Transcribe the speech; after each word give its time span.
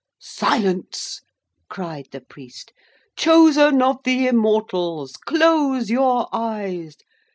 'Silence,' 0.19 1.21
cried 1.69 2.07
the 2.11 2.21
priest, 2.21 2.73
'Chosen 3.15 3.83
of 3.83 3.97
the 4.03 4.25
Immortals, 4.25 5.15
close 5.27 5.91
your 5.91 6.27
eyes! 6.33 6.95